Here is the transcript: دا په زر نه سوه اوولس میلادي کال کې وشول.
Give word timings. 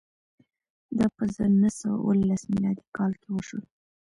دا 0.97 1.05
په 1.15 1.23
زر 1.35 1.51
نه 1.63 1.69
سوه 1.79 1.95
اوولس 1.99 2.41
میلادي 2.51 2.85
کال 2.97 3.11
کې 3.21 3.29
وشول. 3.31 3.65